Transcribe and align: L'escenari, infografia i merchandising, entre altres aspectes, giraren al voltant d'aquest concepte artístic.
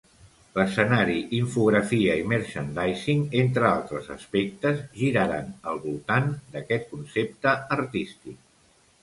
L'escenari, 0.59 1.17
infografia 1.39 2.15
i 2.21 2.23
merchandising, 2.31 3.21
entre 3.43 3.67
altres 3.73 4.09
aspectes, 4.17 4.81
giraren 5.03 5.53
al 5.73 5.83
voltant 5.85 6.33
d'aquest 6.57 6.91
concepte 6.97 7.55
artístic. 7.79 8.43